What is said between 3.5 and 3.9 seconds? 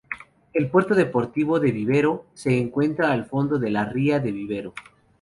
de la